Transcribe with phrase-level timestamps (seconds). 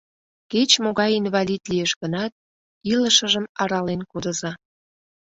[0.51, 2.31] —Кеч-могай инвалид лиеш гынат,
[2.91, 4.51] илышыжым арален кодыза.